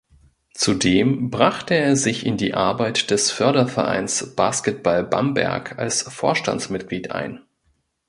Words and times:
Zudem 0.55 1.29
brachte 1.29 1.75
er 1.75 1.95
sich 1.95 2.25
in 2.25 2.35
die 2.35 2.55
Arbeit 2.55 3.11
des 3.11 3.29
Fördervereins 3.29 4.35
Basketball 4.35 5.03
Bamberg 5.03 5.77
als 5.77 6.01
Vorstandsmitglied 6.01 7.11
ein. 7.11 7.45